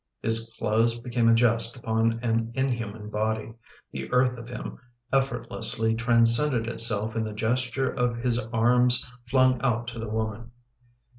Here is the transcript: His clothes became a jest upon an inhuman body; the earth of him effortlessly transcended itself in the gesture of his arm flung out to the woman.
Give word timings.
His 0.23 0.51
clothes 0.57 0.97
became 0.97 1.29
a 1.29 1.33
jest 1.35 1.77
upon 1.77 2.21
an 2.23 2.51
inhuman 2.55 3.11
body; 3.11 3.53
the 3.91 4.09
earth 4.11 4.35
of 4.35 4.47
him 4.47 4.79
effortlessly 5.13 5.93
transcended 5.93 6.65
itself 6.65 7.15
in 7.15 7.23
the 7.23 7.33
gesture 7.33 7.91
of 7.91 8.17
his 8.17 8.39
arm 8.39 8.87
flung 9.27 9.61
out 9.61 9.85
to 9.89 9.99
the 9.99 10.09
woman. 10.09 10.49